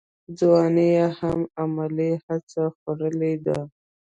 ځواني 0.39 0.87
یې 0.95 1.07
هم 1.19 1.39
علمي 1.59 2.11
هڅو 2.25 2.63
خوړلې 2.77 3.33
ده. 3.45 3.59